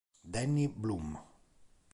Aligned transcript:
Danny 0.33 0.65
Blum 0.65 1.13